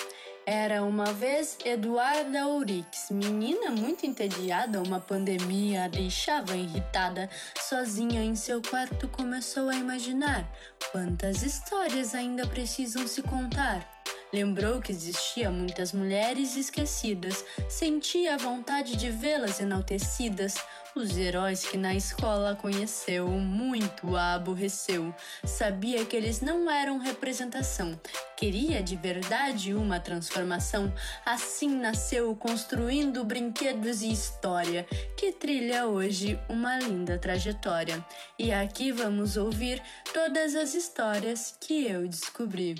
[0.46, 7.28] Era uma vez Eduarda Ourix, menina muito entediada, uma pandemia a deixava irritada.
[7.60, 10.50] Sozinha em seu quarto começou a imaginar
[10.90, 13.86] quantas histórias ainda precisam se contar.
[14.32, 20.54] Lembrou que existia muitas mulheres esquecidas, sentia a vontade de vê-las enaltecidas.
[20.94, 25.14] Os heróis que na escola conheceu muito a aborreceu.
[25.44, 27.98] Sabia que eles não eram representação.
[28.38, 30.94] Queria de verdade uma transformação.
[31.26, 34.86] Assim nasceu construindo brinquedos e história,
[35.16, 38.04] que trilha hoje uma linda trajetória.
[38.38, 39.82] E aqui vamos ouvir
[40.14, 42.76] todas as histórias que eu descobri.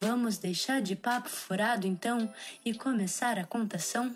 [0.00, 2.32] Vamos deixar de papo furado então
[2.64, 4.14] e começar a contação?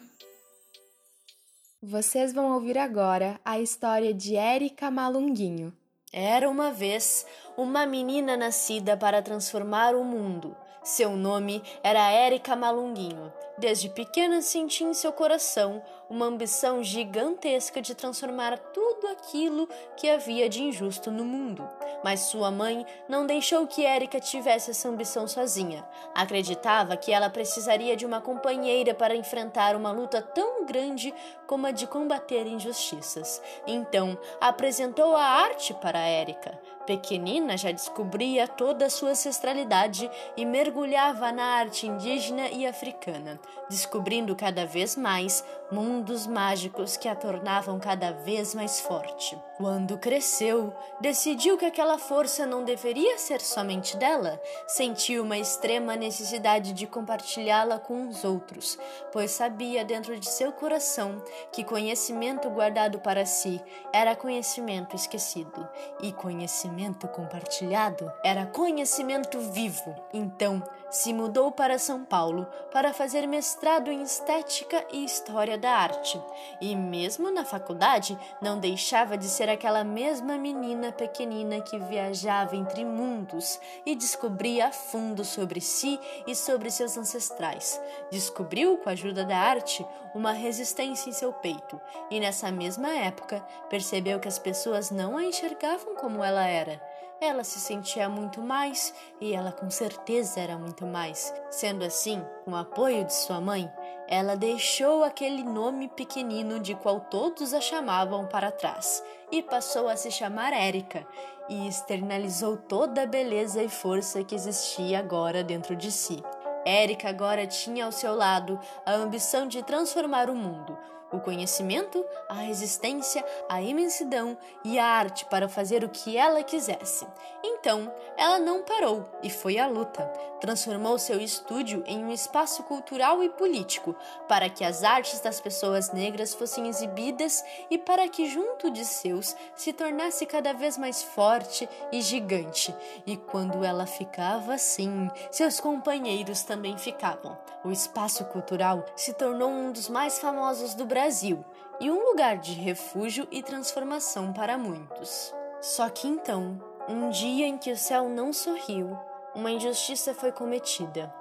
[1.83, 5.77] Vocês vão ouvir agora a história de Érica Malunguinho.
[6.13, 10.57] Era uma vez uma menina nascida para transformar o mundo.
[10.85, 13.33] Seu nome era Érica Malunguinho.
[13.57, 15.83] Desde pequena sentia em seu coração
[16.15, 21.69] uma ambição gigantesca de transformar tudo aquilo que havia de injusto no mundo.
[22.05, 25.85] Mas sua mãe não deixou que Érica tivesse essa ambição sozinha.
[26.15, 31.13] Acreditava que ela precisaria de uma companheira para enfrentar uma luta tão grande
[31.49, 33.43] como a de combater injustiças.
[33.67, 36.61] Então, apresentou a arte para Érica.
[36.87, 44.37] Pequenina já descobria toda a sua ancestralidade e mergulhava na arte indígena e africana, descobrindo
[44.37, 45.43] cada vez mais
[45.73, 49.39] mundos mágicos que a tornavam cada vez mais forte.
[49.57, 56.73] Quando cresceu, decidiu que aquela força não deveria ser somente dela, sentiu uma extrema necessidade
[56.73, 58.77] de compartilhá-la com os outros,
[59.13, 61.23] pois sabia dentro de seu coração
[61.53, 63.63] que conhecimento guardado para si
[63.93, 65.69] era conhecimento esquecido,
[66.03, 69.95] e conhecimento compartilhado era conhecimento vivo.
[70.13, 70.63] Então,
[70.95, 76.23] se mudou para São Paulo para fazer mestrado em estética e história da arte,
[76.61, 82.85] e mesmo na faculdade não deixava de ser aquela mesma menina pequenina que viajava entre
[82.85, 87.81] mundos e descobria a fundo sobre si e sobre seus ancestrais.
[88.13, 89.85] Descobriu, com a ajuda da arte,
[90.15, 95.25] uma resistência em seu peito, e nessa mesma época percebeu que as pessoas não a
[95.25, 96.81] enxergavam como ela era.
[97.21, 101.33] Ela se sentia muito mais e ela com certeza era muito mais.
[101.51, 103.71] Sendo assim, com o apoio de sua mãe,
[104.09, 109.03] ela deixou aquele nome pequenino de qual todos a chamavam para trás
[109.33, 111.07] e passou a se chamar Érica
[111.49, 116.23] e externalizou toda a beleza e força que existia agora dentro de si.
[116.65, 120.79] Érica agora tinha ao seu lado a ambição de transformar o mundo,
[121.15, 127.07] o conhecimento, a resistência, a imensidão e a arte para fazer o que ela quisesse.
[127.43, 130.03] Então, ela não parou e foi à luta.
[130.41, 133.95] Transformou seu estúdio em um espaço cultural e político,
[134.29, 139.37] para que as artes das pessoas negras fossem exibidas e para que, junto de seus,
[139.55, 142.75] se tornasse cada vez mais forte e gigante.
[143.07, 147.39] E quando ela ficava assim, seus companheiros também ficavam.
[147.65, 151.45] O espaço cultural se tornou um dos mais famosos do Brasil Brasil
[151.81, 155.35] e um lugar de refúgio e transformação para muitos.
[155.61, 158.97] Só que então, um dia em que o céu não sorriu,
[159.35, 161.13] uma injustiça foi cometida.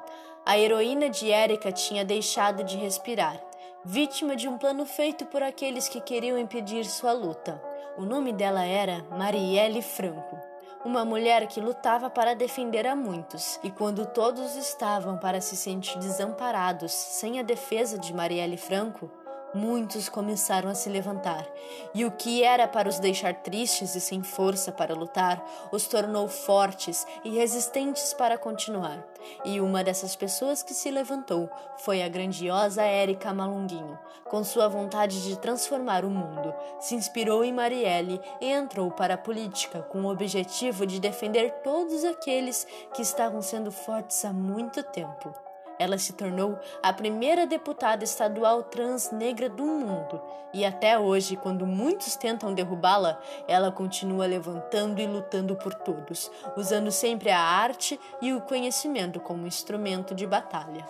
[0.46, 3.44] A heroína de Érica tinha deixado de respirar,
[3.84, 7.60] vítima de um plano feito por aqueles que queriam impedir sua luta.
[7.98, 10.38] O nome dela era Marielle Franco,
[10.86, 15.98] uma mulher que lutava para defender a muitos, e quando todos estavam para se sentir
[15.98, 19.10] desamparados sem a defesa de Marielle Franco,
[19.54, 21.48] muitos começaram a se levantar,
[21.94, 26.28] e o que era para os deixar tristes e sem força para lutar, os tornou
[26.28, 29.06] fortes e resistentes para continuar.
[29.46, 35.24] E uma dessas pessoas que se levantou foi a grandiosa Érica Malunguinho, com sua vontade
[35.24, 36.54] de transformar o mundo.
[36.80, 42.04] Se inspirou em Marielle e entrou para a política com o objetivo de defender todos
[42.04, 45.43] aqueles que estavam sendo fortes há muito tempo.
[45.80, 50.22] Ela se tornou a primeira deputada estadual trans negra do mundo
[50.54, 56.92] e até hoje, quando muitos tentam derrubá-la, ela continua levantando e lutando por todos, usando
[56.92, 60.86] sempre a arte e o conhecimento como instrumento de batalha.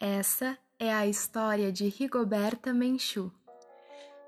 [0.00, 3.30] Essa é a história de Rigoberta Menchú.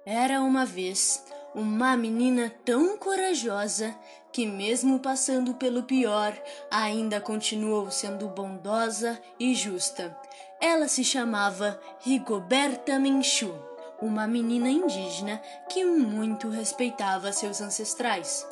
[0.05, 1.25] Era uma vez
[1.57, 3.97] uma menina tão corajosa
[4.31, 6.37] que, mesmo passando pelo pior,
[6.71, 10.15] ainda continuou sendo bondosa e justa.
[10.61, 13.55] Ela se chamava Rigoberta Menchú,
[14.03, 18.47] uma menina indígena que muito respeitava seus ancestrais.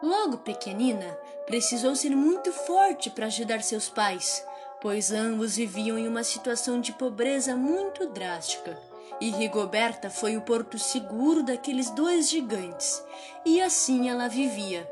[0.00, 4.46] Logo pequenina, precisou ser muito forte para ajudar seus pais,
[4.80, 10.78] pois ambos viviam em uma situação de pobreza muito drástica e Rigoberta foi o porto
[10.78, 13.02] seguro daqueles dois gigantes.
[13.44, 14.88] E assim ela vivia.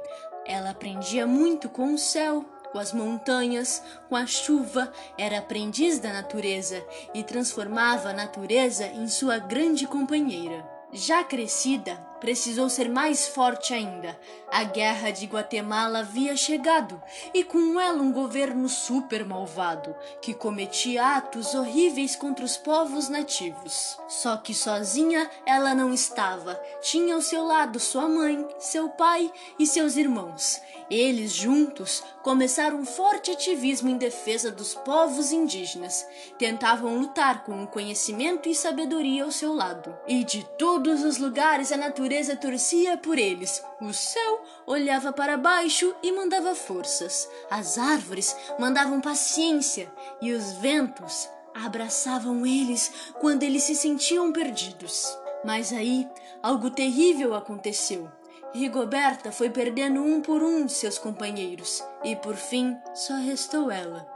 [0.47, 6.13] Ela aprendia muito com o céu, com as montanhas, com a chuva, era aprendiz da
[6.13, 10.67] natureza e transformava a natureza em sua grande companheira.
[10.93, 14.17] Já crescida, precisou ser mais forte ainda.
[14.49, 17.03] A guerra de Guatemala havia chegado
[17.35, 23.99] e com ela um governo super malvado que cometia atos horríveis contra os povos nativos.
[24.07, 26.55] Só que sozinha ela não estava.
[26.81, 29.29] Tinha ao seu lado sua mãe, seu pai
[29.59, 30.61] e seus irmãos.
[30.89, 36.07] Eles juntos começaram um forte ativismo em defesa dos povos indígenas.
[36.39, 39.97] Tentavam lutar com o conhecimento e sabedoria ao seu lado.
[40.07, 41.77] E de todos os lugares a
[42.13, 43.65] natureza torcia por eles.
[43.81, 47.27] O céu olhava para baixo e mandava forças.
[47.51, 55.17] As árvores mandavam paciência e os ventos abraçavam eles quando eles se sentiam perdidos.
[55.43, 56.07] Mas aí
[56.43, 58.11] algo terrível aconteceu.
[58.53, 64.07] Rigoberta foi perdendo um por um de seus companheiros e por fim só restou ela.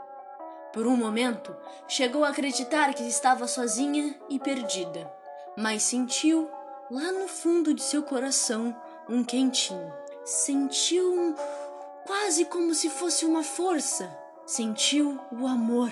[0.71, 1.55] Por um momento,
[1.87, 5.11] chegou a acreditar que estava sozinha e perdida,
[5.57, 6.47] mas sentiu,
[6.89, 8.75] lá no fundo de seu coração,
[9.09, 9.93] um quentinho.
[10.23, 11.35] Sentiu um,
[12.05, 14.09] quase como se fosse uma força.
[14.45, 15.91] Sentiu o amor.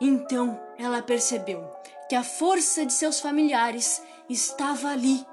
[0.00, 1.70] Então ela percebeu
[2.08, 5.26] que a força de seus familiares estava ali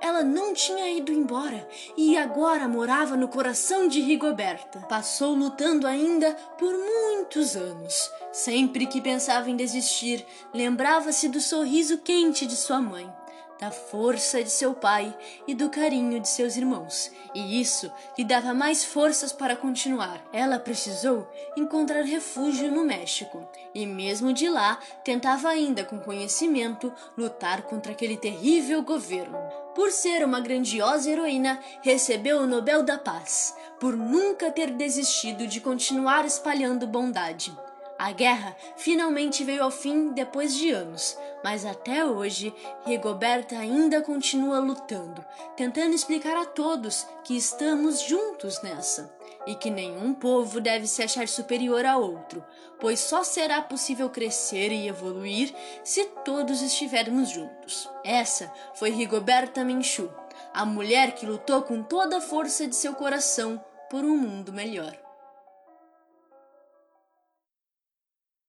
[0.00, 4.80] ela não tinha ido embora e agora morava no coração de Rigoberta.
[4.80, 8.10] Passou lutando ainda por muitos anos.
[8.30, 13.10] Sempre que pensava em desistir, lembrava-se do sorriso quente de sua mãe
[13.58, 15.16] da força de seu pai
[15.46, 20.22] e do carinho de seus irmãos, e isso lhe dava mais forças para continuar.
[20.32, 27.62] Ela precisou encontrar refúgio no México, e mesmo de lá tentava ainda com conhecimento lutar
[27.62, 29.38] contra aquele terrível governo.
[29.74, 35.60] Por ser uma grandiosa heroína, recebeu o Nobel da Paz, por nunca ter desistido de
[35.60, 37.54] continuar espalhando bondade.
[37.98, 42.54] A guerra finalmente veio ao fim depois de anos, mas até hoje
[42.84, 45.24] Rigoberta ainda continua lutando,
[45.56, 49.16] tentando explicar a todos que estamos juntos nessa
[49.46, 52.44] e que nenhum povo deve se achar superior a outro,
[52.78, 57.88] pois só será possível crescer e evoluir se todos estivermos juntos.
[58.04, 60.10] Essa foi Rigoberta Menchú,
[60.52, 65.05] a mulher que lutou com toda a força de seu coração por um mundo melhor.